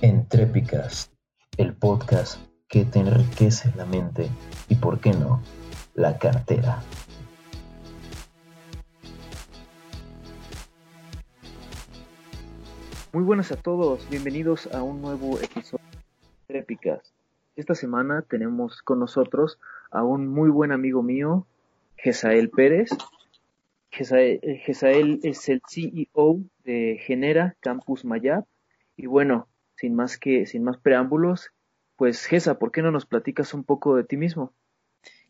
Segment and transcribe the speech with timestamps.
[0.00, 1.10] Entrépicas,
[1.56, 2.38] el podcast
[2.68, 4.28] que te enriquece la mente
[4.68, 5.42] y, por qué no,
[5.94, 6.84] la cartera.
[13.12, 17.12] Muy buenas a todos, bienvenidos a un nuevo episodio de Entrépicas.
[17.56, 19.58] Esta semana tenemos con nosotros
[19.90, 21.44] a un muy buen amigo mío,
[21.96, 22.90] Gesael Pérez.
[23.90, 28.44] Gesael, es el CEO de Genera Campus Mayab.
[28.96, 31.52] Y bueno, sin más que, sin más preámbulos,
[31.96, 34.52] pues Gesa, ¿por qué no nos platicas un poco de ti mismo?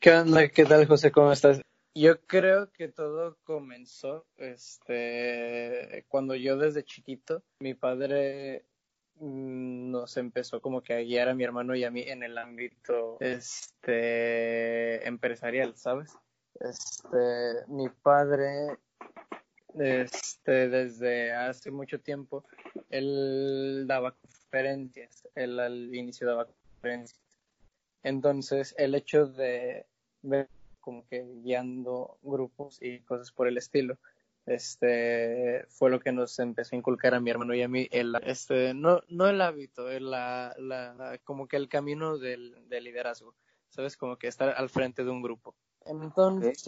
[0.00, 0.48] ¿Qué onda?
[0.48, 1.12] ¿Qué tal, José?
[1.12, 1.60] ¿Cómo estás?
[1.94, 8.64] Yo creo que todo comenzó este cuando yo desde chiquito, mi padre
[9.16, 12.38] mm, nos empezó como que a guiar a mi hermano y a mí en el
[12.38, 16.16] ámbito este empresarial, ¿sabes?
[16.60, 18.78] Este, mi padre
[19.78, 22.44] este desde hace mucho tiempo
[22.90, 24.16] él daba
[24.48, 27.20] conferencias, él al inicio daba conferencias.
[28.02, 29.86] Entonces, el hecho de
[30.22, 30.48] ver
[30.80, 33.98] como que guiando grupos y cosas por el estilo,
[34.46, 38.16] este fue lo que nos empezó a inculcar a mi hermano y a mí el
[38.24, 43.34] este no no el hábito el, la, la, como que el camino del, del, liderazgo
[43.68, 45.54] sabes como que estar al frente de un grupo
[45.84, 46.64] entonces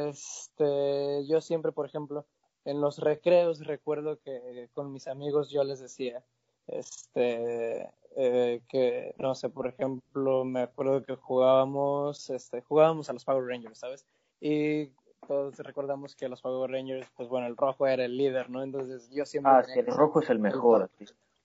[0.00, 2.24] este yo siempre por ejemplo
[2.64, 6.24] en los recreos recuerdo que con mis amigos yo les decía
[6.66, 13.24] este eh, que no sé por ejemplo me acuerdo que jugábamos este jugábamos a los
[13.24, 14.06] Power Rangers sabes
[14.40, 14.86] y
[15.26, 19.10] todos recordamos que los Power Rangers pues bueno el rojo era el líder no entonces
[19.10, 20.90] yo siempre ah el rojo es el mejor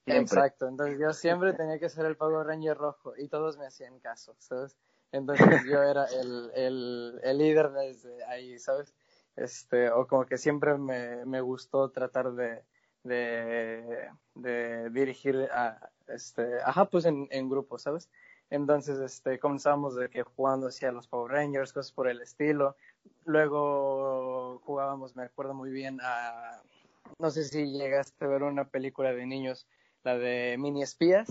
[0.06, 4.00] exacto entonces yo siempre tenía que ser el Power Ranger rojo y todos me hacían
[4.00, 4.78] caso sabes
[5.12, 8.94] entonces yo era el, el, el líder desde ahí sabes
[9.38, 12.64] este o como que siempre me, me gustó tratar de
[13.08, 18.10] de, de dirigir a, este, ajá, pues en, en grupos, ¿sabes?
[18.50, 22.78] Entonces, este, comenzamos de que jugando hacia los Power Rangers, cosas por el estilo.
[23.26, 26.62] Luego jugábamos, me acuerdo muy bien, a,
[27.20, 29.68] no sé si llegaste a ver una película de niños,
[30.04, 31.28] la de Mini Espías.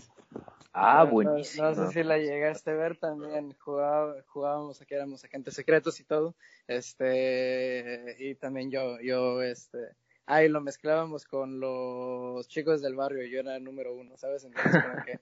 [0.74, 1.70] Ah, buenísimo.
[1.70, 6.34] No, sé si la llegaste a ver también, jugábamos, aquí éramos agentes secretos y todo,
[6.66, 9.78] este, y también yo, yo, este,
[10.26, 14.44] ahí lo mezclábamos con los chicos del barrio y yo era el número uno, ¿sabes?
[14.44, 15.12] Entonces, como que,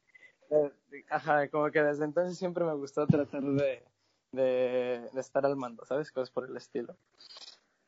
[0.50, 3.82] eh, ajá, como que desde entonces siempre me gustó tratar de,
[4.32, 6.10] de, estar al mando, ¿sabes?
[6.10, 6.96] Cosas por el estilo.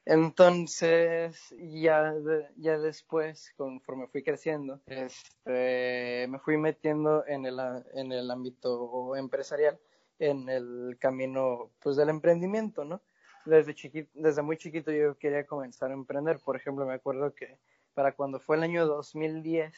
[0.05, 2.15] Entonces, ya,
[2.57, 7.59] ya después, conforme fui creciendo, este, me fui metiendo en el,
[7.93, 9.81] en el ámbito empresarial,
[10.21, 13.03] en el camino, pues, del emprendimiento, ¿no?
[13.47, 16.39] Desde, chiquito, desde muy chiquito yo quería comenzar a emprender.
[16.41, 17.57] Por ejemplo, me acuerdo que
[17.95, 19.73] para cuando fue el año 2010,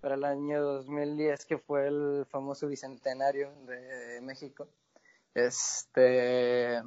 [0.00, 4.68] para el año 2010 que fue el famoso bicentenario de México,
[5.34, 6.80] este,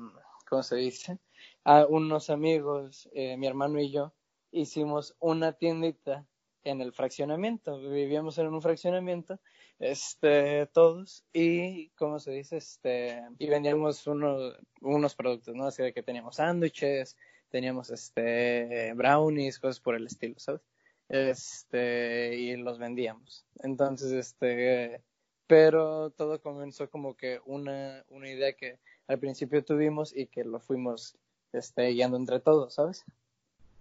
[0.49, 1.19] ¿cómo se dice?
[1.63, 4.11] A unos amigos, eh, mi hermano y yo,
[4.51, 6.25] hicimos una tiendita
[6.63, 7.79] en el fraccionamiento.
[7.79, 9.39] Vivíamos en un fraccionamiento
[9.79, 12.57] este, todos, y, como se dice?
[12.57, 15.65] Este, y vendíamos unos, unos productos, ¿no?
[15.65, 17.17] Así de que teníamos sándwiches,
[17.49, 20.61] teníamos, este, brownies, cosas por el estilo, ¿sabes?
[21.07, 23.45] Este, y los vendíamos.
[23.63, 25.01] Entonces, este,
[25.47, 30.59] pero todo comenzó como que una, una idea que al principio tuvimos y que lo
[30.59, 31.17] fuimos,
[31.53, 33.05] este, guiando entre todos, ¿sabes?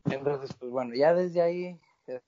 [0.05, 1.79] Entonces, pues bueno, ya desde ahí,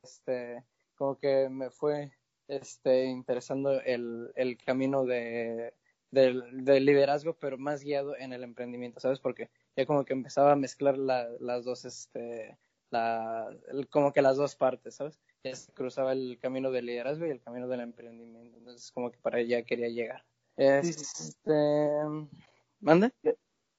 [0.03, 0.65] este,
[0.97, 2.13] como que me fue
[2.51, 5.73] este, interesando el, el camino de,
[6.11, 9.21] del, liderazgo, pero más guiado en el emprendimiento, ¿sabes?
[9.21, 12.59] Porque ya como que empezaba a mezclar las dos, este,
[12.91, 13.49] la,
[13.91, 15.21] como que las dos partes, ¿sabes?
[15.45, 19.19] Ya se cruzaba el camino del liderazgo y el camino del emprendimiento, entonces como que
[19.19, 20.25] para allá quería llegar.
[20.57, 21.89] Este,
[22.81, 23.13] ¿mande?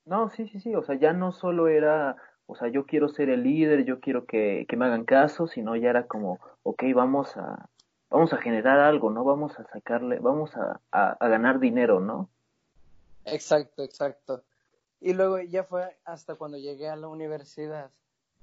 [0.05, 2.15] No, sí, sí, sí, o sea, ya no solo era,
[2.47, 5.75] o sea, yo quiero ser el líder, yo quiero que, que me hagan caso, sino
[5.75, 7.69] ya era como, ok, vamos a,
[8.11, 9.23] vamos a generar algo, ¿no?
[9.23, 12.29] Vamos a sacarle, vamos a, a, ganar dinero, ¿no?
[13.25, 14.43] Exacto, exacto.
[14.99, 17.89] Y luego ya fue hasta cuando llegué a la universidad,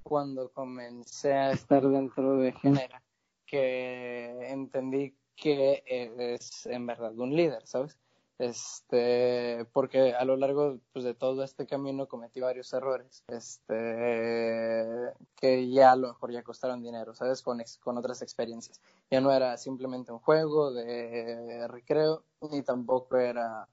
[0.03, 3.03] cuando comencé a estar dentro de Genera,
[3.47, 7.97] que entendí que es en verdad un líder, ¿sabes?
[8.38, 15.70] Este, porque a lo largo pues, de todo este camino cometí varios errores, este, que
[15.70, 17.43] ya a lo mejor ya costaron dinero, ¿sabes?
[17.43, 18.81] Con, con otras experiencias.
[19.11, 23.69] Ya no era simplemente un juego de recreo, ni tampoco era,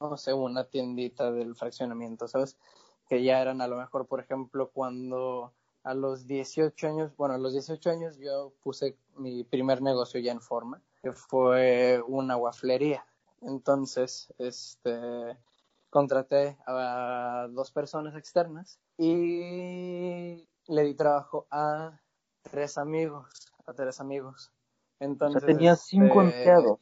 [0.00, 2.56] no sé, una tiendita del fraccionamiento, ¿sabes?
[3.08, 5.52] Que ya eran a lo mejor, por ejemplo, cuando
[5.84, 10.32] a los 18 años, bueno, a los 18 años yo puse mi primer negocio ya
[10.32, 13.06] en forma, que fue una guaflería.
[13.42, 15.36] Entonces, este,
[15.90, 21.98] contraté a dos personas externas y le di trabajo a
[22.50, 24.52] tres amigos, a tres amigos.
[25.00, 26.80] Entonces, tenía cinco este, empleados.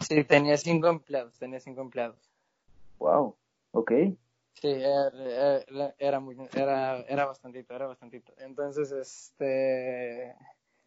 [0.00, 2.30] Sí, tenía cinco empleados, tenía cinco empleados.
[2.98, 3.36] Wow,
[3.72, 3.92] ok.
[4.60, 5.64] Sí, era,
[5.98, 8.32] era, muy, era, era bastantito, era bastantito.
[8.38, 10.36] Entonces, este,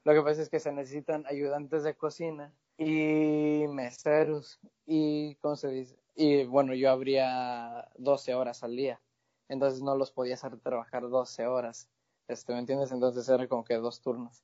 [0.03, 5.69] lo que pasa es que se necesitan ayudantes de cocina y meseros y, ¿cómo se
[5.69, 5.95] dice?
[6.15, 8.99] Y bueno, yo abría 12 horas al día,
[9.49, 11.89] entonces no los podía hacer trabajar 12 horas,
[12.27, 12.91] este, ¿me entiendes?
[12.91, 14.43] Entonces era como que dos turnos.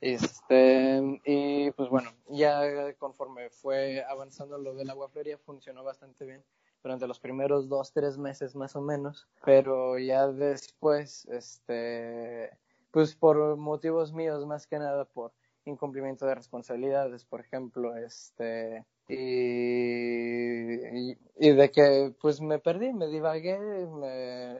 [0.00, 6.42] Este, y pues bueno, ya conforme fue avanzando lo de la guaflería funcionó bastante bien
[6.82, 12.50] durante los primeros dos, tres meses más o menos, pero ya después, este,
[12.90, 15.32] pues por motivos míos más que nada por
[15.64, 21.14] incumplimiento de responsabilidades, por ejemplo, este, y,
[21.50, 24.58] de que pues me perdí, me divagué, me,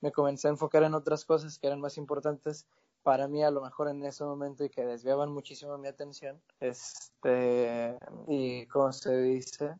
[0.00, 2.66] me comencé a enfocar en otras cosas que eran más importantes
[3.02, 7.96] para mí a lo mejor en ese momento y que desviaban muchísimo mi atención, este,
[8.26, 9.74] y como se dice,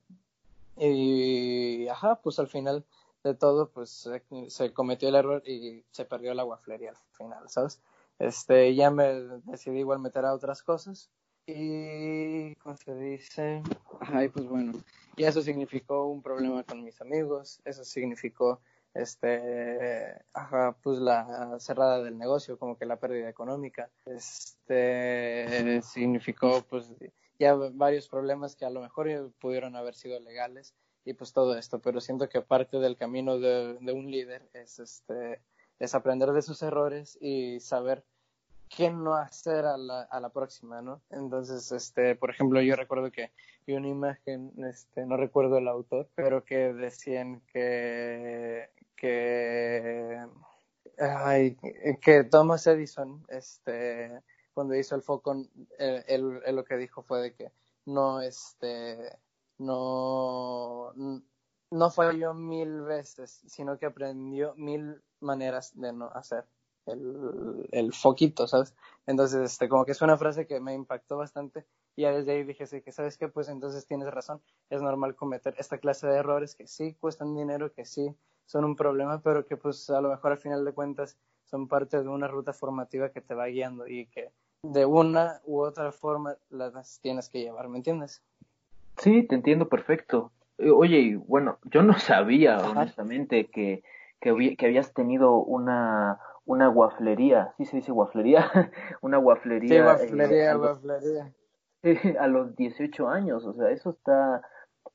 [0.77, 2.85] y, ajá, pues al final
[3.25, 4.09] de todo, pues
[4.49, 7.81] se, cometió el error y se perdió la guaflería al final, ¿sabes?
[8.19, 9.07] Este, ya me
[9.45, 11.11] decidí igual meter a otras cosas.
[11.47, 13.63] Y, ¿cómo se dice?
[14.01, 14.73] Ay, pues bueno,
[15.17, 18.61] y eso significó un problema con mis amigos, eso significó,
[18.93, 26.95] este, ajá, pues la cerrada del negocio, como que la pérdida económica, este, significó, pues,
[27.39, 30.75] ya varios problemas que a lo mejor pudieron haber sido legales
[31.05, 35.41] y pues todo esto, pero siento que parte del camino de, un líder es este
[35.79, 38.05] es aprender de sus errores y saber
[38.69, 41.01] qué no hacer a la, a la próxima, ¿no?
[41.11, 43.33] Entonces, este, por ejemplo, yo recuerdo que
[43.67, 50.19] vi una imagen, este, no recuerdo el autor, pero que decían que, que,
[50.99, 51.57] ay,
[52.01, 54.23] que Thomas Edison, este,
[54.55, 55.45] cuando hizo el foco,
[55.79, 57.53] él, lo que dijo fue de que
[57.87, 59.17] no, este,
[59.59, 60.93] no,
[61.71, 66.45] no falló mil veces, sino que aprendió mil maneras de no hacer
[66.87, 68.75] el, el foquito, ¿sabes?
[69.07, 71.65] Entonces, este, como que es una frase que me impactó bastante
[71.97, 75.17] y ya desde ahí dije, sí, que sabes que pues entonces tienes razón, es normal
[75.17, 78.15] cometer esta clase de errores que sí cuestan dinero, que sí
[78.47, 82.03] son un problema, pero que pues a lo mejor al final de cuentas son parte
[82.03, 84.31] de una ruta formativa que te va guiando y que
[84.63, 88.23] de una u otra forma las tienes que llevar, ¿me entiendes?
[88.97, 90.33] Sí, te entiendo perfecto.
[90.59, 93.83] Eh, oye, bueno, yo no sabía, honestamente, que,
[94.21, 98.51] que, que, habías tenido una, una guaflería, ¿sí se dice guaflería?
[99.01, 99.69] una guaflería.
[99.69, 101.33] Sí, eh, guaflería, guaflería.
[102.21, 104.43] a los 18 años, o sea, eso está,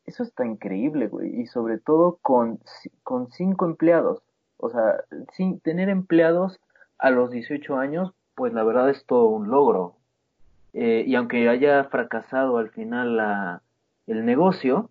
[0.06, 2.60] eso está increíble, güey, y sobre todo con,
[3.04, 4.22] con cinco empleados,
[4.58, 5.04] o sea,
[5.34, 6.60] sin tener empleados
[6.98, 9.96] a los 18 años, pues la verdad es todo un logro.
[10.74, 13.62] Eh, y aunque haya fracasado al final la,
[14.08, 14.90] el negocio,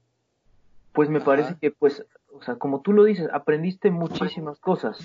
[0.92, 4.98] pues me parece que, pues, o sea, como tú lo dices, aprendiste muchísimas cosas.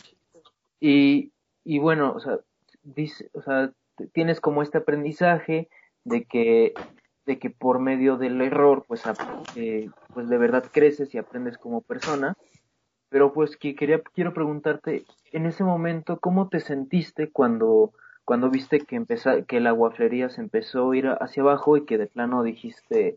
[0.79, 1.31] Y,
[1.63, 2.39] y bueno, o sea,
[2.83, 3.29] dice,
[4.13, 5.69] tienes como este aprendizaje
[6.03, 6.73] de que,
[7.25, 9.03] de que por medio del error, pues,
[9.55, 12.35] eh, pues de verdad creces y aprendes como persona.
[13.09, 17.93] Pero pues que quería, quiero preguntarte, en ese momento, ¿cómo te sentiste cuando
[18.27, 21.97] cuando viste que empezó, que la guaflería se empezó a ir hacia abajo y que
[21.97, 23.15] de plano dijiste,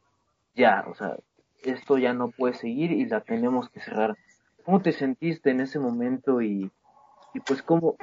[0.55, 1.17] ya, o sea,
[1.63, 4.17] esto ya no puede seguir y la tenemos que cerrar.
[4.65, 6.71] ¿Cómo te sentiste en ese momento y,
[7.47, 7.97] pues cómo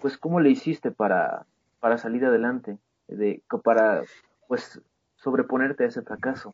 [0.00, 1.46] pues cómo le hiciste para
[1.80, 2.78] para salir adelante,
[3.08, 4.02] de para
[4.46, 4.80] pues
[5.16, 6.52] sobreponerte a ese fracaso?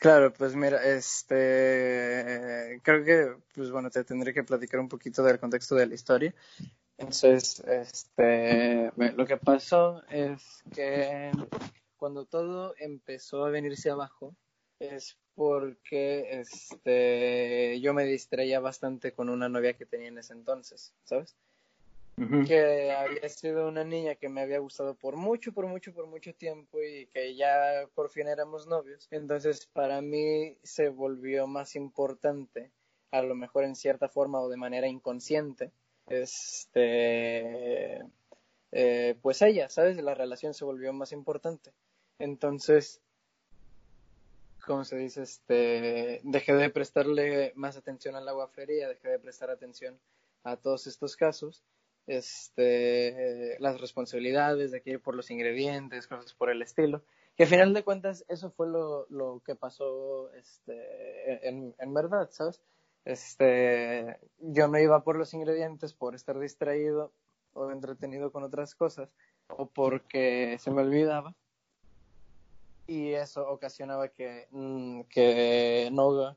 [0.00, 5.38] Claro, pues mira, este, creo que, pues bueno, te tendré que platicar un poquito del
[5.38, 6.34] contexto de la historia.
[6.96, 11.30] Entonces, este, lo que pasó es que
[11.98, 14.34] cuando todo empezó a venirse abajo,
[14.80, 20.92] es porque este, yo me distraía bastante con una novia que tenía en ese entonces,
[21.04, 21.36] ¿sabes?
[22.46, 26.34] Que había sido una niña que me había gustado por mucho, por mucho, por mucho
[26.34, 29.08] tiempo y que ya por fin éramos novios.
[29.10, 32.72] Entonces, para mí se volvió más importante,
[33.10, 35.72] a lo mejor en cierta forma o de manera inconsciente,
[36.08, 38.02] este,
[38.72, 39.96] eh, pues ella, ¿sabes?
[40.02, 41.72] La relación se volvió más importante.
[42.18, 43.00] Entonces,
[44.70, 49.50] como se dice, este, dejé de prestarle más atención a la guaflería, dejé de prestar
[49.50, 49.98] atención
[50.44, 51.64] a todos estos casos
[52.06, 57.02] este, las responsabilidades de que ir por los ingredientes, cosas por el estilo.
[57.36, 62.30] Que al final de cuentas eso fue lo, lo que pasó este, en, en verdad,
[62.30, 62.62] ¿sabes?
[63.04, 67.12] Este, yo me iba por los ingredientes por estar distraído
[67.54, 69.10] o entretenido con otras cosas
[69.48, 71.34] o porque se me olvidaba
[72.90, 76.36] y eso ocasionaba que, mm, que no,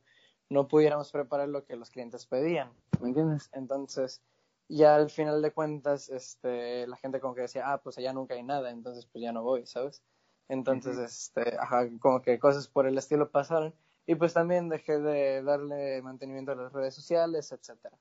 [0.50, 3.50] no pudiéramos preparar lo que los clientes pedían, ¿me entiendes?
[3.54, 4.22] Entonces,
[4.70, 8.36] ya al final de cuentas, este, la gente como que decía, ah, pues allá nunca
[8.36, 10.04] hay nada, entonces pues ya no voy, ¿sabes?
[10.48, 13.74] Entonces, este, ajá, como que cosas por el estilo pasaron
[14.06, 17.98] y pues también dejé de darle mantenimiento a las redes sociales, etcétera.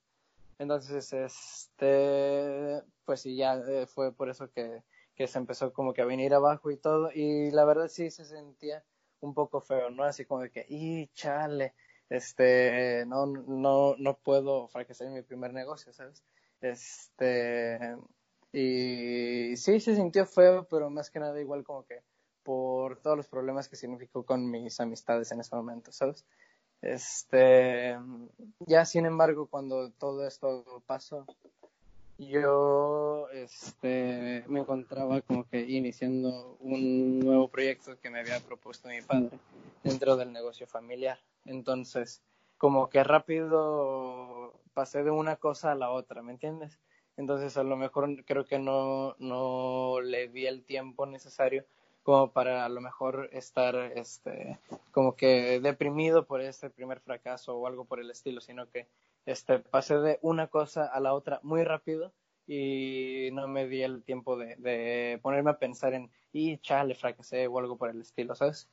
[0.59, 4.83] Entonces, este, pues sí, ya eh, fue por eso que,
[5.15, 8.25] que se empezó como que a venir abajo y todo, y la verdad sí se
[8.25, 8.85] sentía
[9.21, 10.05] un poco feo, ¿no?
[10.05, 11.75] Así como de que, y chale,
[12.09, 16.23] este, no, no, no puedo fracasar en mi primer negocio, ¿sabes?
[16.61, 17.97] Este,
[18.53, 22.03] y sí se sintió feo, pero más que nada igual como que
[22.43, 26.27] por todos los problemas que significó con mis amistades en ese momento, ¿sabes?
[26.83, 27.97] Este,
[28.67, 31.27] ya sin embargo, cuando todo esto pasó,
[32.19, 39.01] yo este, me encontraba como que iniciando un nuevo proyecto que me había propuesto mi
[39.01, 39.39] padre
[39.83, 41.19] dentro del negocio familiar.
[41.45, 42.23] Entonces,
[42.59, 46.79] como que rápido pasé de una cosa a la otra, ¿me entiendes?
[47.17, 51.65] Entonces, a lo mejor creo que no, no le di el tiempo necesario
[52.03, 54.59] como para a lo mejor estar este
[54.91, 58.89] como que deprimido por este primer fracaso o algo por el estilo, sino que
[59.27, 62.13] este pasé de una cosa a la otra muy rápido
[62.47, 67.47] y no me di el tiempo de, de ponerme a pensar en y chale, fracasé
[67.47, 68.69] o algo por el estilo, ¿sabes?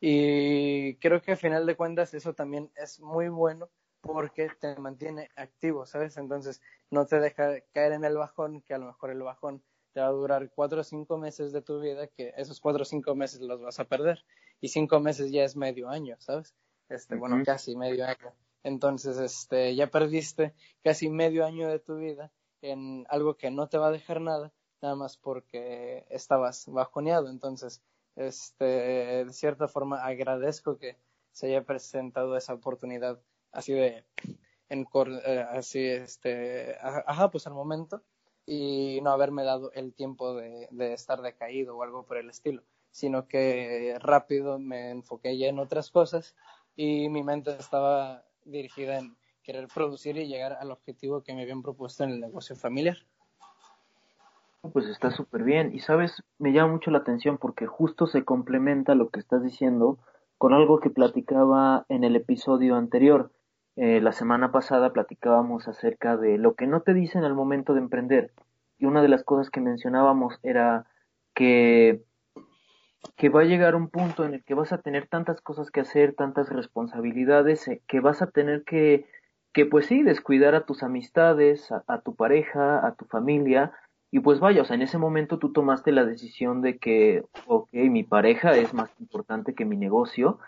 [0.00, 3.68] Y creo que al final de cuentas eso también es muy bueno
[4.00, 6.16] porque te mantiene activo, ¿sabes?
[6.16, 10.00] Entonces no te deja caer en el bajón, que a lo mejor el bajón te
[10.00, 13.14] va a durar cuatro o cinco meses de tu vida, que esos cuatro o cinco
[13.14, 14.24] meses los vas a perder.
[14.60, 16.54] Y cinco meses ya es medio año, ¿sabes?
[16.88, 18.32] Este, bueno, casi medio año.
[18.62, 22.30] Entonces, este, ya perdiste casi medio año de tu vida
[22.62, 24.52] en algo que no te va a dejar nada,
[24.82, 27.28] nada más porque estabas bajoneado.
[27.28, 27.82] Entonces,
[28.16, 30.96] este, de cierta forma agradezco que
[31.32, 33.20] se haya presentado esa oportunidad
[33.52, 34.04] así de,
[34.68, 34.86] en,
[35.24, 38.02] eh, así, este, ajá, pues al momento
[38.46, 42.62] y no haberme dado el tiempo de, de, estar decaído o algo por el estilo,
[42.90, 46.34] sino que rápido me enfoqué ya en otras cosas
[46.74, 51.62] y mi mente estaba dirigida en querer producir y llegar al objetivo que me habían
[51.62, 52.96] propuesto en el negocio familiar.
[54.72, 58.94] Pues está súper bien y sabes, me llama mucho la atención porque justo se complementa
[58.94, 59.98] lo que estás diciendo
[60.36, 63.30] con algo que platicaba en el episodio anterior
[63.76, 67.80] eh, la semana pasada platicábamos acerca de lo que no te dicen al momento de
[67.80, 68.32] emprender.
[68.78, 70.84] Y una de las cosas que mencionábamos era
[71.34, 72.02] que,
[73.16, 75.80] que va a llegar un punto en el que vas a tener tantas cosas que
[75.80, 79.06] hacer, tantas responsabilidades, eh, que vas a tener que,
[79.52, 83.72] que pues sí, descuidar a tus amistades, a, tu pareja, a tu familia,
[84.10, 87.72] y pues vaya, o sea, en ese momento tú tomaste la decisión de que, ok,
[87.72, 90.38] mi pareja es más importante que mi negocio,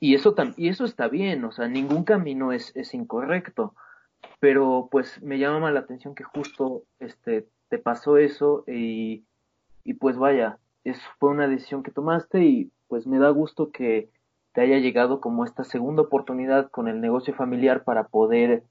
[0.00, 3.74] y eso, y eso está bien, o sea, ningún camino es, es incorrecto,
[4.40, 9.24] pero pues me llama la atención que justo este, te pasó eso y,
[9.84, 10.58] y pues vaya,
[10.88, 14.08] eso fue una decisión que tomaste y pues me da gusto que
[14.52, 18.64] te haya llegado como esta segunda oportunidad con el negocio familiar para poder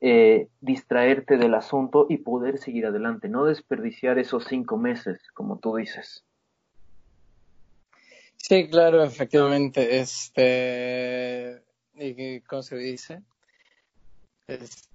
[0.00, 5.76] eh, distraerte del asunto y poder seguir adelante, no desperdiciar esos cinco meses, como tú
[5.76, 6.24] dices.
[8.36, 9.98] Sí, claro, efectivamente.
[10.00, 11.62] Este,
[11.94, 13.22] ¿y cómo se dice?
[14.46, 14.94] Este,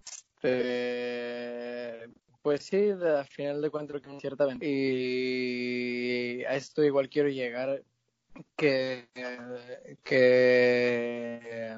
[2.49, 7.83] pues sí, al final de cuentas que cierta y a esto igual quiero llegar
[8.55, 9.07] que
[10.03, 11.77] que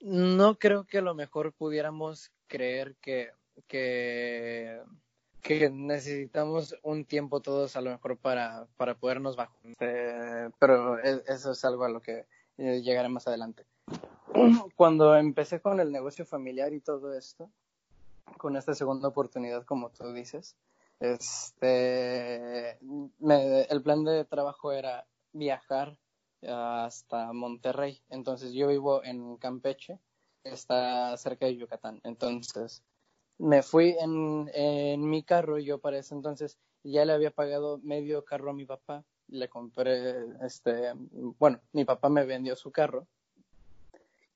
[0.00, 3.30] no creo que a lo mejor pudiéramos creer que
[3.68, 4.80] que
[5.70, 9.56] necesitamos un tiempo todos a lo mejor para, para podernos bajar.
[9.62, 12.26] Este, pero e, eso es algo a lo que
[12.58, 13.64] eh, llegaré más adelante.
[14.74, 17.48] Cuando empecé con el negocio familiar y todo esto,
[18.38, 20.56] con esta segunda oportunidad, como tú dices,
[21.00, 25.98] este, el plan de trabajo era viajar
[26.46, 28.00] hasta Monterrey.
[28.08, 29.98] Entonces yo vivo en Campeche,
[30.44, 32.00] está cerca de Yucatán.
[32.04, 32.82] Entonces
[33.38, 38.24] me fui en, en mi carro, yo para ese entonces ya le había pagado medio
[38.24, 40.92] carro a mi papá, le compré, este,
[41.38, 43.06] bueno, mi papá me vendió su carro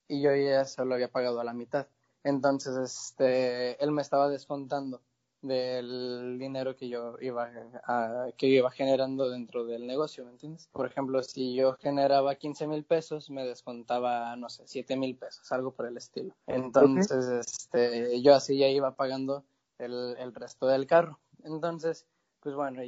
[0.09, 1.87] y yo ya se lo había pagado a la mitad.
[2.25, 5.01] Entonces, este, él me estaba descontando
[5.43, 7.51] del dinero que yo iba
[7.85, 10.69] a, que iba generando dentro del negocio, ¿me entiendes?
[10.73, 15.51] Por ejemplo, si yo generaba 15 mil pesos, me descontaba, no sé, 7 mil pesos,
[15.53, 16.35] algo por el estilo.
[16.47, 19.45] Entonces, este, yo así ya iba pagando
[19.79, 21.19] el, el resto del carro.
[21.43, 22.07] Entonces,
[22.41, 22.83] pues bueno,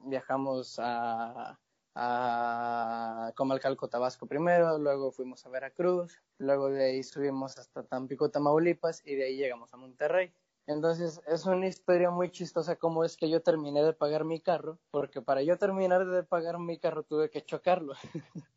[0.00, 1.58] viajamos a,
[1.98, 9.02] a Comalcalco, Tabasco primero, luego fuimos a Veracruz, luego de ahí subimos hasta Tampico, Tamaulipas
[9.06, 10.30] y de ahí llegamos a Monterrey.
[10.66, 14.78] Entonces es una historia muy chistosa cómo es que yo terminé de pagar mi carro,
[14.90, 17.94] porque para yo terminar de pagar mi carro tuve que chocarlo.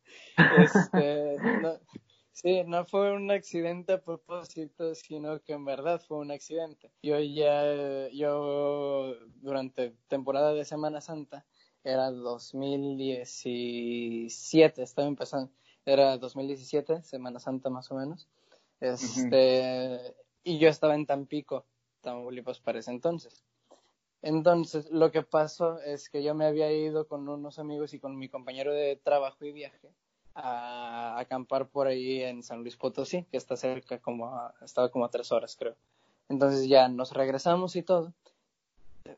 [0.58, 1.78] este, no,
[2.32, 6.92] sí, no fue un accidente a propósito, sino que en verdad fue un accidente.
[7.02, 11.46] Yo ya, yo durante temporada de Semana Santa,
[11.84, 15.50] era 2017, estaba empezando,
[15.84, 18.28] era 2017, Semana Santa más o menos.
[18.80, 21.64] Este, y yo estaba en Tampico
[22.00, 23.44] Tamaulipas para ese entonces.
[24.22, 28.18] Entonces, lo que pasó es que yo me había ido con unos amigos y con
[28.18, 29.90] mi compañero de trabajo y viaje
[30.34, 34.30] a, acampar por ahí en San Luis Potosí, que está cerca, como
[34.62, 35.74] estaba como a tres horas, creo.
[36.28, 38.12] Entonces ya nos regresamos y todo.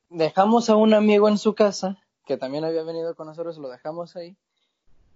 [0.09, 4.17] Dejamos a un amigo en su casa, que también había venido con nosotros, lo dejamos
[4.17, 4.37] ahí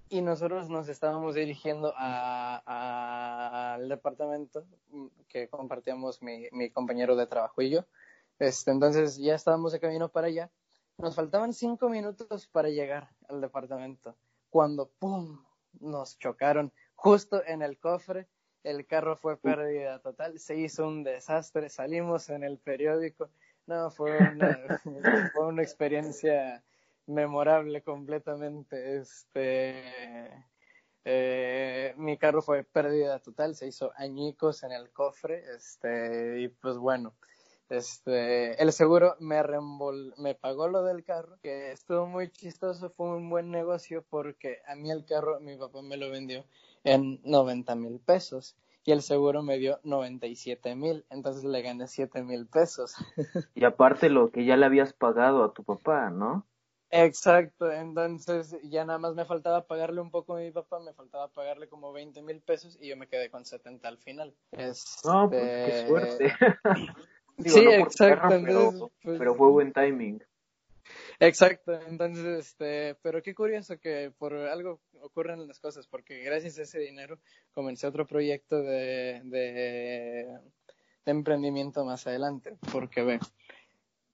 [0.08, 4.64] y nosotros nos estábamos dirigiendo al departamento
[5.28, 7.84] que compartíamos mi, mi, compañero de trabajo y yo.
[8.38, 10.48] Este, entonces ya estábamos de camino para allá.
[10.98, 14.14] Nos faltaban cinco minutos para llegar al departamento
[14.50, 15.44] cuando ¡pum!
[15.80, 18.28] nos chocaron justo en el cofre.
[18.62, 23.28] El carro fue pérdida total, se hizo un desastre, salimos en el periódico.
[23.66, 24.58] No, fue una,
[25.34, 26.62] fue una experiencia
[27.06, 28.98] memorable completamente.
[28.98, 29.82] Este,
[31.04, 36.76] eh, mi carro fue pérdida total, se hizo añicos en el cofre, este, y pues
[36.78, 37.14] bueno,
[37.68, 39.42] este, el seguro me
[40.16, 44.74] me pagó lo del carro, que estuvo muy chistoso, fue un buen negocio porque a
[44.74, 46.44] mí el carro, mi papá me lo vendió
[46.84, 52.22] en 90 mil pesos y el seguro me dio 97 mil, entonces le gané 7
[52.22, 52.94] mil pesos.
[53.54, 56.46] Y aparte lo que ya le habías pagado a tu papá, ¿no?
[56.90, 61.28] Exacto, entonces ya nada más me faltaba pagarle un poco a mi papá, me faltaba
[61.28, 64.34] pagarle como 20 mil pesos y yo me quedé con 70 al final.
[65.04, 66.32] No, pues qué este, suerte.
[67.44, 68.92] sí, exacto.
[69.02, 70.22] Pues, pero, fue buen timing.
[71.18, 76.62] Exacto, entonces, este, pero qué curioso que por algo ocurren las cosas, porque gracias a
[76.62, 77.18] ese dinero
[77.52, 80.38] comencé otro proyecto de, de,
[81.04, 83.18] de emprendimiento más adelante, porque ve,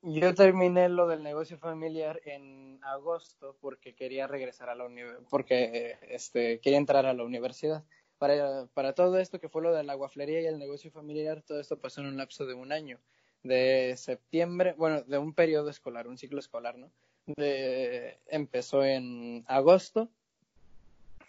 [0.02, 5.96] yo terminé lo del negocio familiar en agosto porque quería regresar a la universidad, porque
[6.08, 7.84] este, quería entrar a la universidad.
[8.18, 11.60] Para, para todo esto que fue lo de la guaflería y el negocio familiar, todo
[11.60, 12.98] esto pasó en un lapso de un año,
[13.42, 16.90] de septiembre, bueno, de un periodo escolar, un ciclo escolar, ¿no?
[17.26, 20.08] De, empezó en agosto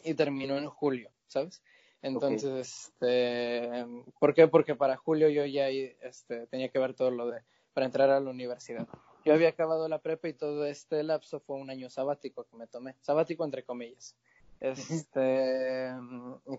[0.03, 1.61] y terminó en julio, ¿sabes?
[2.01, 3.85] Entonces, este,
[4.19, 4.47] ¿por qué?
[4.47, 7.41] Porque para julio yo ya este, tenía que ver todo lo de
[7.73, 8.87] para entrar a la universidad.
[9.25, 12.67] Yo había acabado la prepa y todo este lapso fue un año sabático que me
[12.67, 14.15] tomé, sabático entre comillas.
[14.59, 15.91] Este,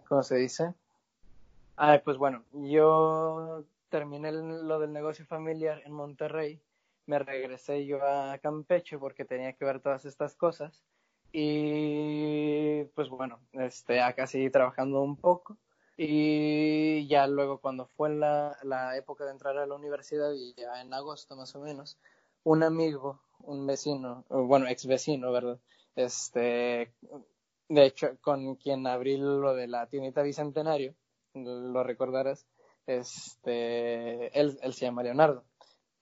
[0.08, 0.74] ¿cómo se dice?
[1.76, 6.60] Ah, pues bueno, yo terminé lo del negocio familiar en Monterrey,
[7.06, 10.82] me regresé yo a Campeche porque tenía que ver todas estas cosas
[11.32, 15.56] y pues bueno, este, acá seguí trabajando un poco
[15.96, 20.80] y ya luego cuando fue la, la época de entrar a la universidad, y ya
[20.80, 21.98] en agosto más o menos,
[22.42, 25.58] un amigo, un vecino, bueno, ex vecino, ¿verdad?
[25.96, 26.92] Este,
[27.68, 30.94] de hecho, con quien abrí lo de la tiendita Bicentenario,
[31.34, 32.46] lo recordarás,
[32.86, 35.44] este, él, él se llama Leonardo.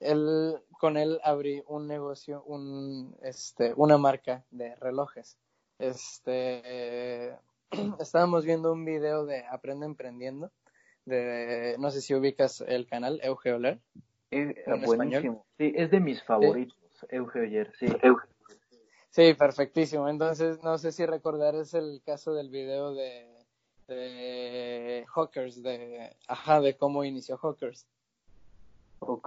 [0.01, 5.37] Él, con él abrí un negocio, un, este, una marca de relojes.
[5.79, 7.37] Este,
[8.01, 10.51] estábamos viendo un video de Aprende Emprendiendo,
[11.05, 13.81] de, no sé si ubicas el canal Euge Oler.
[14.31, 14.55] Eh,
[14.85, 15.45] buenísimo.
[15.59, 17.07] Sí, es de mis favoritos, ¿Sí?
[17.11, 17.87] Euge Oler, sí.
[19.11, 20.09] Sí, perfectísimo.
[20.09, 23.27] Entonces, no sé si recordarás el caso del video de,
[23.89, 27.87] de Hawkers, de, ajá, de cómo inició Hawkers.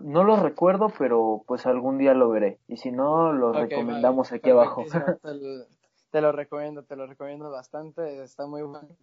[0.01, 2.59] No lo recuerdo, pero pues algún día lo veré.
[2.67, 4.85] Y si no, lo recomendamos aquí abajo.
[4.85, 5.27] te
[6.21, 8.95] lo recomiendo, te lo recomiendo bastante, está muy bueno.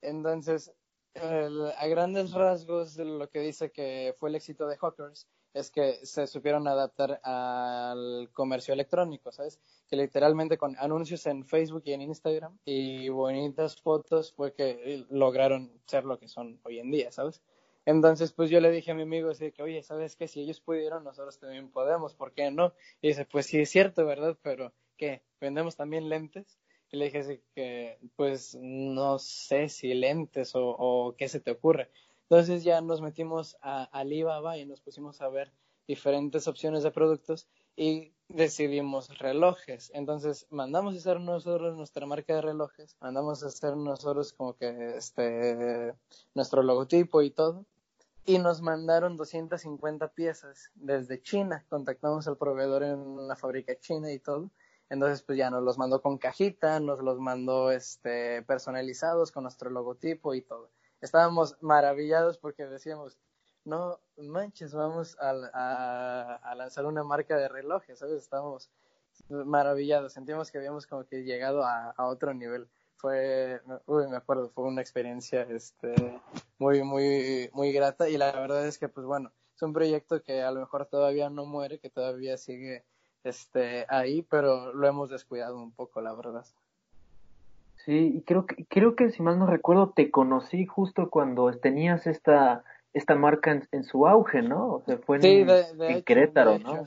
[0.00, 0.72] Entonces,
[1.14, 6.26] a grandes rasgos, lo que dice que fue el éxito de Hawkers es que se
[6.26, 9.58] supieron adaptar al comercio electrónico, ¿sabes?
[9.88, 15.72] Que literalmente con anuncios en Facebook y en Instagram y bonitas fotos fue que lograron
[15.86, 17.42] ser lo que son hoy en día, ¿sabes?
[17.86, 20.28] Entonces, pues yo le dije a mi amigo así que, oye, ¿sabes qué?
[20.28, 22.74] Si ellos pudieron, nosotros también podemos, ¿por qué no?
[23.00, 24.36] Y dice, pues sí es cierto, ¿verdad?
[24.42, 25.22] Pero, ¿qué?
[25.40, 26.58] ¿Vendemos también lentes?
[26.90, 31.90] Y le dije así que, pues no sé si lentes o, qué se te ocurre.
[32.22, 35.50] Entonces ya nos metimos a Alibaba y nos pusimos a ver
[35.86, 39.90] diferentes opciones de productos y decidimos relojes.
[39.94, 44.96] Entonces mandamos a hacer nosotros nuestra marca de relojes, mandamos a hacer nosotros como que
[44.96, 45.94] este
[46.34, 47.64] nuestro logotipo y todo.
[48.26, 51.64] Y nos mandaron 250 piezas desde China.
[51.70, 54.50] Contactamos al proveedor en una fábrica china y todo.
[54.90, 59.70] Entonces, pues ya nos los mandó con cajita, nos los mandó este, personalizados con nuestro
[59.70, 60.70] logotipo y todo
[61.00, 63.18] estábamos maravillados porque decíamos,
[63.64, 68.22] no manches, vamos a, lanzar una marca de relojes, ¿sabes?
[68.22, 68.70] Estábamos
[69.28, 72.68] maravillados, sentimos que habíamos como que llegado a, otro nivel.
[72.96, 76.20] Fue, uy, me acuerdo, fue una experiencia este,
[76.58, 80.42] muy, muy, muy grata y la verdad es que, pues bueno, es un proyecto que
[80.42, 82.84] a lo mejor todavía no muere, que todavía sigue
[83.28, 86.44] este, ahí, pero lo hemos descuidado un poco, la verdad.
[87.84, 92.06] Sí, y creo que, creo que si mal no recuerdo, te conocí justo cuando tenías
[92.06, 94.74] esta, esta marca en, su auge, ¿no?
[94.74, 96.84] O sea, fue en, Querétaro, ¿no?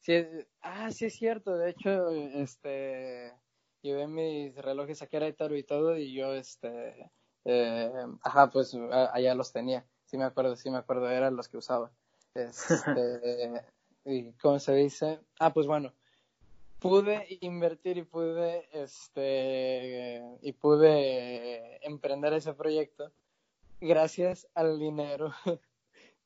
[0.00, 0.24] Sí,
[0.60, 3.32] ah, sí es cierto, de hecho, este,
[3.80, 7.10] llevé mis relojes a Querétaro y todo, y yo, este,
[7.46, 7.90] eh,
[8.22, 8.76] ajá, pues
[9.12, 11.90] allá los tenía, sí me acuerdo, sí me acuerdo, eran los que usaba.
[12.34, 13.62] Este,
[14.04, 15.20] y ¿cómo se dice?
[15.38, 15.92] Ah, pues bueno,
[16.78, 23.12] pude invertir y pude este y pude emprender ese proyecto
[23.80, 25.32] gracias al dinero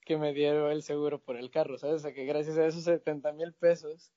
[0.05, 1.97] que me dieron el seguro por el carro, ¿sabes?
[1.97, 4.11] O sea, que gracias a esos 70 mil pesos,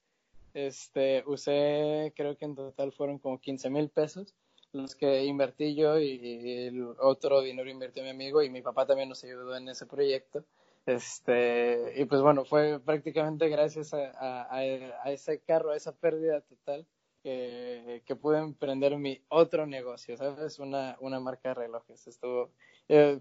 [0.54, 4.34] este, usé, creo que en total fueron como 15 mil pesos,
[4.74, 9.10] los que invertí yo y, el otro dinero invirtió mi amigo y mi papá también
[9.10, 10.46] nos ayudó en ese proyecto.
[10.86, 14.64] Este, y pues bueno, fue prácticamente gracias a, a,
[15.12, 16.88] ese carro, a esa pérdida total,
[17.22, 20.58] que, que, pude emprender mi otro negocio, ¿sabes?
[20.58, 22.08] Una, una marca de relojes.
[22.08, 22.52] Estuvo,
[22.90, 23.20] eh,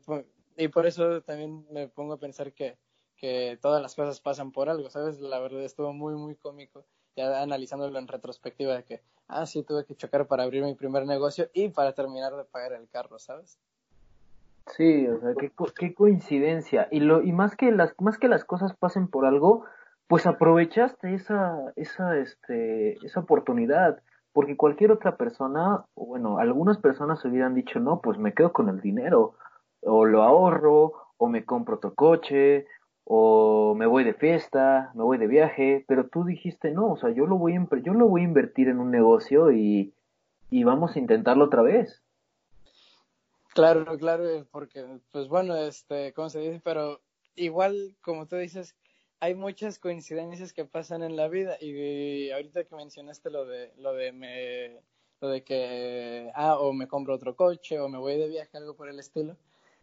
[0.57, 2.79] y por eso también me pongo a pensar que,
[3.17, 5.21] que todas las cosas pasan por algo, ¿sabes?
[5.21, 9.85] La verdad estuvo muy, muy cómico, ya analizándolo en retrospectiva de que, ah, sí, tuve
[9.85, 13.59] que chocar para abrir mi primer negocio y para terminar de pagar el carro, ¿sabes?
[14.77, 16.89] Sí, o sea, qué, qué coincidencia.
[16.91, 19.65] Y lo y más que las más que las cosas pasen por algo,
[20.07, 24.03] pues aprovechaste esa esa este esa oportunidad,
[24.33, 28.81] porque cualquier otra persona, bueno, algunas personas hubieran dicho, "No, pues me quedo con el
[28.81, 29.35] dinero
[29.83, 32.67] o lo ahorro o me compro otro coche
[33.05, 37.11] o me voy de fiesta, me voy de viaje", pero tú dijiste, "No, o sea,
[37.11, 39.95] yo lo voy a yo lo voy a invertir en un negocio y
[40.51, 42.03] y vamos a intentarlo otra vez."
[43.55, 46.61] Claro, claro, porque, pues bueno, este, ¿cómo se dice?
[46.63, 47.01] Pero
[47.35, 48.77] igual, como tú dices,
[49.19, 53.93] hay muchas coincidencias que pasan en la vida y, ahorita que mencionaste lo de, lo
[53.95, 54.81] de me,
[55.21, 58.77] lo de que, ah, o me compro otro coche o me voy de viaje, algo
[58.77, 59.37] por el estilo.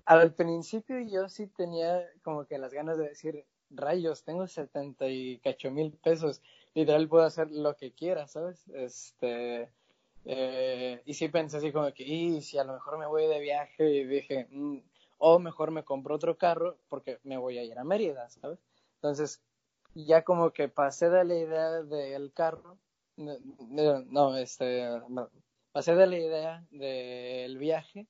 [0.06, 5.39] Al principio yo sí tenía como que las ganas de decir, rayos, tengo setenta y
[5.39, 6.41] cacho mil pesos,
[6.73, 8.65] literal puedo hacer lo que quiera, ¿sabes?
[8.69, 9.69] Este,
[10.29, 13.39] eh, y sí pensé así como que, y si a lo mejor me voy de
[13.39, 14.79] viaje y dije, mm,
[15.19, 18.59] o mejor me compro otro carro porque me voy a ir a Mérida, ¿sabes?
[18.95, 19.41] Entonces,
[19.95, 22.77] ya como que pasé de la idea del carro,
[23.15, 24.85] no, este,
[25.71, 28.05] pasé de la idea del viaje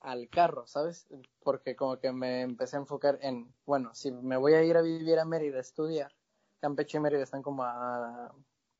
[0.00, 1.08] al carro, ¿sabes?
[1.42, 4.82] Porque como que me empecé a enfocar en, bueno, si me voy a ir a
[4.82, 6.12] vivir a Mérida a estudiar,
[6.60, 8.34] Campeche y Mérida están como a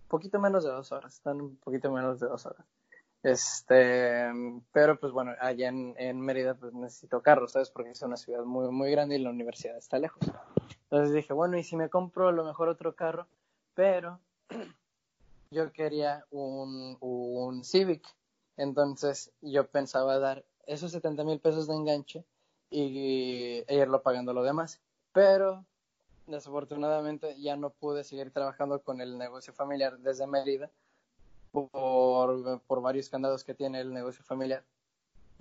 [0.09, 2.67] poquito menos de dos horas, están un poquito menos de dos horas.
[3.23, 4.31] Este,
[4.71, 7.71] pero pues bueno, allá en, Mérida pues necesito carro, ¿sabes?
[7.71, 10.31] Porque es una ciudad muy, muy grande y la universidad está lejos.
[10.85, 13.27] Entonces dije, bueno, ¿y si me compro a lo mejor otro carro?
[13.75, 14.21] Pero
[15.51, 18.07] yo quería un, un Civic.
[18.59, 22.25] Entonces yo pensaba dar esos 70 mil pesos de enganche
[22.71, 24.81] y, e irlo pagando lo demás.
[25.13, 25.65] Pero
[26.27, 30.71] desafortunadamente ya no pude seguir trabajando con el negocio familiar desde Mérida
[31.53, 34.65] por, por varios candados que tiene el negocio familiar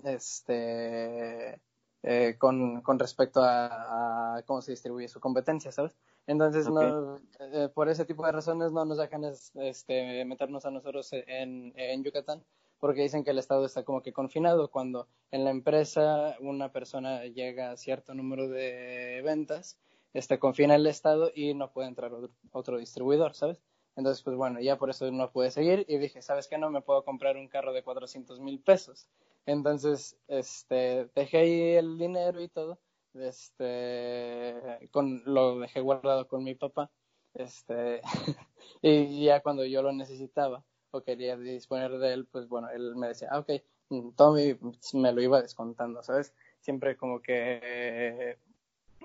[0.04, 1.60] este
[2.06, 5.96] eh, con, con, respecto a, cómo se distribuye su competencia, ¿sabes?
[6.28, 11.13] Entonces, no, eh, por ese tipo de razones no nos dejan este, meternos a nosotros
[11.13, 12.43] en, en Yucatán,
[12.80, 14.69] porque dicen que el Estado está como que confinado.
[14.69, 19.78] Cuando en la empresa una persona llega a cierto número de ventas,
[20.13, 22.12] este, confina el Estado y no puede entrar
[22.52, 23.62] otro, distribuidor, ¿sabes?
[23.95, 26.58] Entonces, pues bueno, ya por eso no pude seguir y dije, ¿sabes qué?
[26.58, 29.08] No me puedo comprar un carro de 400 mil pesos.
[29.45, 32.80] Entonces, este, dejé ahí el dinero y todo
[33.13, 36.91] este, con, lo dejé guardado con mi papá,
[37.34, 38.02] este,
[38.82, 43.08] y ya cuando yo lo necesitaba o quería disponer de él, pues bueno, él me
[43.08, 43.52] decía, ah, ok,
[43.89, 44.58] mm, Tommy
[44.93, 46.34] me lo iba descontando, ¿sabes?
[46.60, 48.38] Siempre como que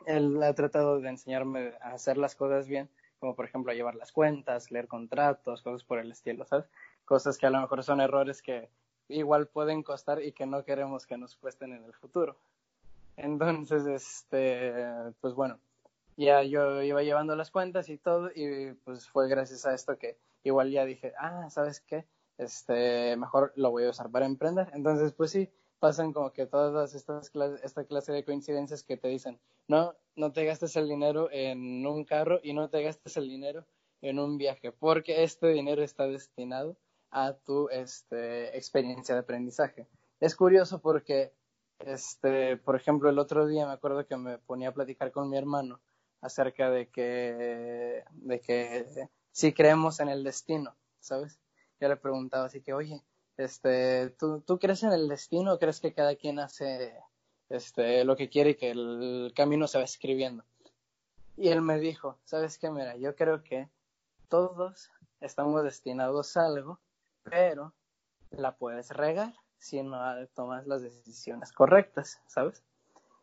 [0.08, 2.88] él ha tratado de enseñarme a hacer las cosas bien,
[3.20, 6.66] como por ejemplo a llevar las cuentas, leer contratos, cosas por el estilo, ¿sabes?
[7.04, 8.68] Cosas que a lo mejor son errores que
[9.08, 12.36] igual pueden costar y que no queremos que nos cuesten en el futuro.
[13.16, 14.72] Entonces, este,
[15.20, 15.58] pues bueno,
[16.16, 20.16] ya yo iba llevando las cuentas y todo y pues fue gracias a esto que
[20.42, 22.06] igual ya dije, ah, ¿sabes qué?
[22.38, 24.70] Este, mejor lo voy a usar para emprender.
[24.72, 27.30] Entonces, pues sí, pasan como que todas estas
[27.62, 29.38] esta clase de coincidencias que te dicen,
[29.68, 33.64] no, no te gastes el dinero en un carro y no te gastes el dinero
[34.00, 36.76] en un viaje, porque este dinero está destinado
[37.10, 39.86] a tu este, experiencia de aprendizaje.
[40.20, 41.32] Es curioso porque,
[41.78, 45.36] este, por ejemplo, el otro día me acuerdo que me ponía a platicar con mi
[45.36, 45.80] hermano
[46.20, 48.86] acerca de que, de que
[49.30, 51.38] si creemos en el destino, ¿sabes?
[51.80, 53.02] Yo le preguntaba así que, oye,
[53.38, 56.92] este, ¿tú, ¿tú crees en el destino o crees que cada quien hace
[57.48, 60.44] este, lo que quiere y que el camino se va escribiendo?
[61.36, 62.68] Y él me dijo, ¿sabes qué?
[62.70, 63.68] Mira, yo creo que
[64.28, 66.80] todos estamos destinados a algo,
[67.22, 67.72] pero
[68.30, 69.98] la puedes regar si no
[70.34, 72.62] tomas las decisiones correctas, ¿sabes?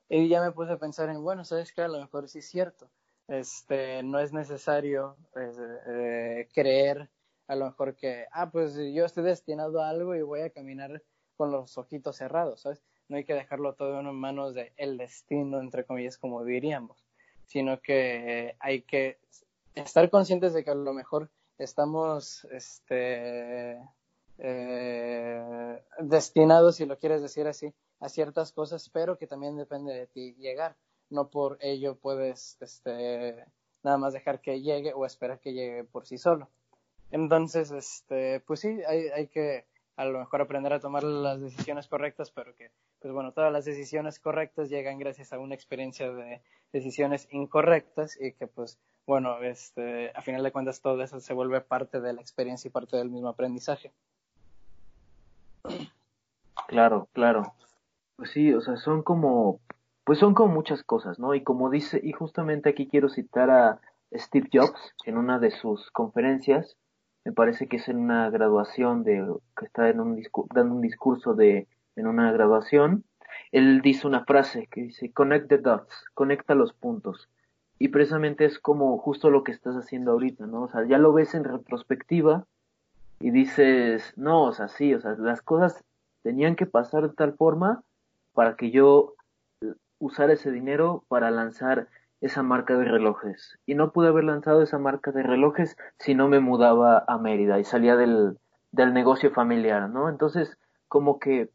[0.08, 1.82] Y ya me puse a pensar en, bueno, ¿sabes qué?
[1.82, 2.90] A lo mejor sí es cierto.
[3.28, 7.10] Este, no es necesario pues, eh, creer
[7.48, 11.04] a lo mejor que, ah, pues yo estoy destinado a algo y voy a caminar
[11.36, 12.84] con los ojitos cerrados, ¿sabes?
[13.08, 17.06] No hay que dejarlo todo en manos del el destino, entre comillas, como diríamos,
[17.46, 19.20] sino que hay que
[19.76, 23.80] estar conscientes de que a lo mejor estamos este,
[24.38, 30.08] eh, destinados, si lo quieres decir así, a ciertas cosas, pero que también depende de
[30.08, 30.76] ti llegar.
[31.10, 33.46] No por ello puedes este,
[33.84, 36.50] nada más dejar que llegue o esperar que llegue por sí solo.
[37.12, 39.66] Entonces, este, pues sí, hay, hay que
[39.98, 43.66] a lo mejor aprender a tomar las decisiones correctas, pero que, pues bueno, todas las
[43.66, 46.42] decisiones correctas llegan gracias a una experiencia de
[46.74, 51.62] decisiones incorrectas y que, pues, bueno, este, a final de cuentas todo eso se vuelve
[51.62, 53.94] parte de la experiencia y parte del mismo aprendizaje.
[56.68, 57.54] Claro, claro.
[58.18, 59.60] Pues sí, o sea, son como,
[60.04, 61.36] pues son como muchas cosas, ¿no?
[61.36, 63.82] Y como dice, y justamente aquí quiero citar a
[64.14, 66.78] Steve Jobs en una de sus conferencias,
[67.26, 70.22] me parece que es en una graduación de que está en un
[70.54, 73.04] dando un discurso de en una graduación
[73.52, 77.28] él dice una frase que dice connect the dots conecta los puntos
[77.80, 81.12] y precisamente es como justo lo que estás haciendo ahorita no o sea ya lo
[81.12, 82.46] ves en retrospectiva
[83.20, 85.84] y dices no o sea sí o sea las cosas
[86.22, 87.84] tenían que pasar de tal forma
[88.34, 89.16] para que yo
[90.00, 91.88] usara ese dinero para lanzar
[92.22, 93.60] esa marca de relojes.
[93.66, 97.60] Y no pude haber lanzado esa marca de relojes si no me mudaba a Mérida
[97.60, 98.38] y salía del,
[98.72, 100.10] del negocio familiar, ¿no?
[100.10, 101.50] Entonces, como que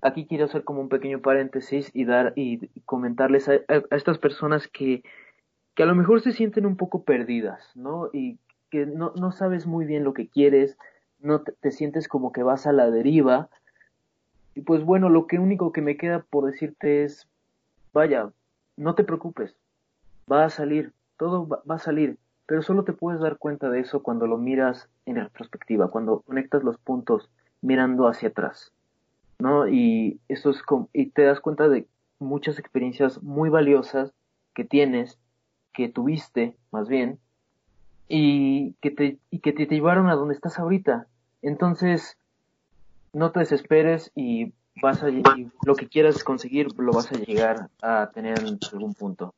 [0.00, 3.54] aquí quiero hacer como un pequeño paréntesis y dar y comentarles a,
[3.90, 5.02] estas personas que,
[5.74, 8.10] que a lo mejor se sienten un poco perdidas, ¿no?
[8.12, 8.38] Y
[8.70, 10.76] que no, no sabes muy bien lo que quieres,
[11.20, 13.48] no te, te, sientes como que vas a la deriva.
[14.54, 17.28] Y pues bueno, lo que único que me queda por decirte es,
[17.92, 18.30] vaya,
[18.78, 19.54] no te preocupes,
[20.30, 24.02] va a salir, todo va, a salir, pero solo te puedes dar cuenta de eso
[24.02, 27.28] cuando lo miras en retrospectiva, cuando conectas los puntos
[27.60, 28.72] mirando hacia atrás,
[29.38, 29.68] ¿no?
[29.68, 30.62] Y eso es
[30.92, 31.86] y te das cuenta de
[32.20, 34.12] muchas experiencias muy valiosas
[34.54, 35.18] que tienes,
[35.74, 37.18] que tuviste, más bien,
[38.08, 41.06] y que te, y que te llevaron a donde estás ahorita.
[41.42, 42.16] Entonces,
[43.12, 48.10] no te desesperes y vas a, lo que quieras conseguir lo vas a llegar a
[48.12, 49.34] tener en algún punto.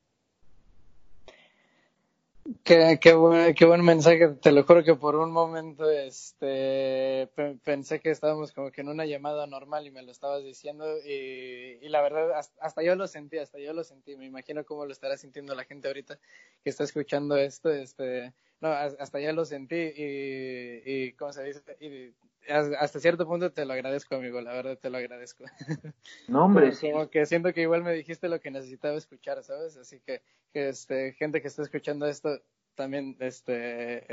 [2.65, 7.29] Qué, qué, buen, qué buen mensaje, te lo juro que por un momento este
[7.63, 11.79] pensé que estábamos como que en una llamada normal y me lo estabas diciendo y,
[11.81, 14.85] y la verdad hasta, hasta, yo lo sentí, hasta yo lo sentí, me imagino cómo
[14.85, 16.19] lo estará sintiendo la gente ahorita
[16.65, 21.61] que está escuchando esto, este, no, hasta ya lo sentí y, y ¿cómo se dice?
[21.81, 22.13] Y
[22.49, 25.45] hasta cierto punto te lo agradezco, amigo, la verdad te lo agradezco.
[26.29, 26.91] No, hombre, sí.
[26.91, 29.77] Como que siento que igual me dijiste lo que necesitaba escuchar, ¿sabes?
[29.77, 30.23] Así que,
[30.53, 32.41] que este, gente que está escuchando esto,
[32.75, 34.05] también, este,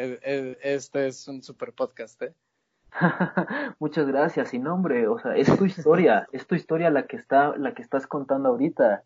[0.74, 2.34] este es un super podcast, ¿eh?
[3.80, 7.18] Muchas gracias, y no, hombre, o sea, es tu historia, es tu historia la que
[7.18, 9.04] está, la que estás contando ahorita.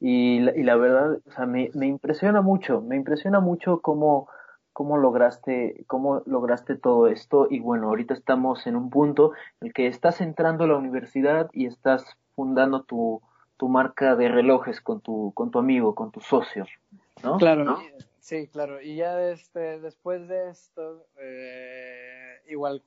[0.00, 4.28] Y la, y la verdad, o sea, me, me impresiona mucho, me impresiona mucho cómo,
[4.74, 9.72] cómo lograste, cómo lograste todo esto y bueno, ahorita estamos en un punto en el
[9.72, 13.22] que estás entrando a la universidad y estás fundando tu,
[13.56, 16.66] tu marca de relojes con tu, con tu amigo, con tu socio,
[17.22, 17.38] ¿no?
[17.38, 17.78] Claro,
[18.18, 18.82] sí, claro.
[18.82, 22.82] Y ya este, después de esto, eh, igual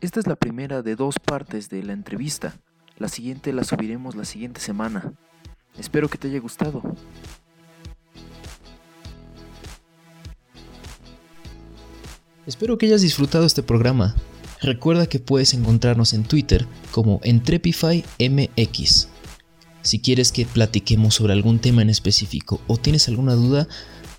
[0.00, 2.54] Esta es la primera de dos partes de la entrevista.
[2.98, 5.12] La siguiente la subiremos la siguiente semana.
[5.78, 6.82] Espero que te haya gustado.
[12.44, 14.16] Espero que hayas disfrutado este programa.
[14.60, 19.08] Recuerda que puedes encontrarnos en Twitter como EntrepifyMX.
[19.82, 23.68] Si quieres que platiquemos sobre algún tema en específico o tienes alguna duda,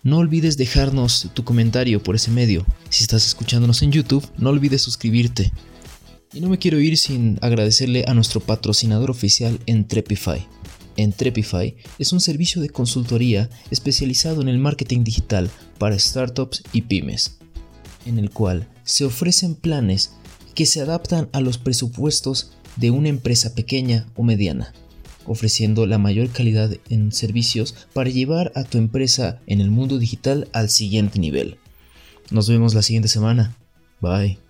[0.03, 2.65] no olvides dejarnos tu comentario por ese medio.
[2.89, 5.51] Si estás escuchándonos en YouTube, no olvides suscribirte.
[6.31, 10.47] Y no me quiero ir sin agradecerle a nuestro patrocinador oficial Entrepify.
[10.95, 17.39] Entrepify es un servicio de consultoría especializado en el marketing digital para startups y pymes,
[18.05, 20.11] en el cual se ofrecen planes
[20.53, 24.73] que se adaptan a los presupuestos de una empresa pequeña o mediana,
[25.25, 30.47] ofreciendo la mayor calidad en servicios para llevar a tu empresa en el mundo digital
[30.53, 31.57] al siguiente nivel.
[32.29, 33.57] Nos vemos la siguiente semana.
[34.01, 34.48] Bye.